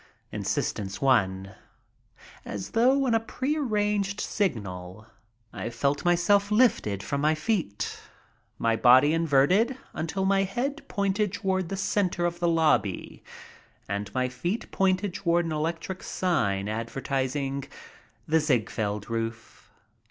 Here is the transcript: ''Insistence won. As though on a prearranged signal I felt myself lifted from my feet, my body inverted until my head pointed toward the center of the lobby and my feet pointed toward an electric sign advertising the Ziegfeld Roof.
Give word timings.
''Insistence 0.39 0.99
won. 0.99 1.51
As 2.43 2.71
though 2.71 3.05
on 3.05 3.13
a 3.13 3.19
prearranged 3.19 4.19
signal 4.19 5.05
I 5.53 5.69
felt 5.69 6.03
myself 6.03 6.49
lifted 6.49 7.03
from 7.03 7.21
my 7.21 7.35
feet, 7.35 7.99
my 8.57 8.75
body 8.75 9.13
inverted 9.13 9.77
until 9.93 10.25
my 10.25 10.41
head 10.41 10.87
pointed 10.87 11.31
toward 11.33 11.69
the 11.69 11.77
center 11.77 12.25
of 12.25 12.39
the 12.39 12.47
lobby 12.49 13.23
and 13.87 14.11
my 14.11 14.27
feet 14.27 14.71
pointed 14.71 15.13
toward 15.13 15.45
an 15.45 15.51
electric 15.51 16.01
sign 16.01 16.67
advertising 16.67 17.65
the 18.27 18.39
Ziegfeld 18.39 19.07
Roof. 19.07 19.71